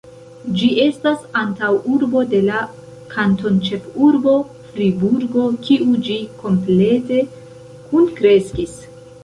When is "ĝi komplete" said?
6.09-7.23